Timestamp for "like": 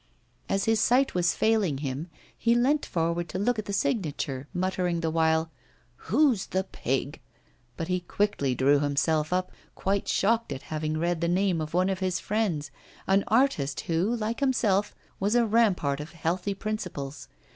14.15-14.39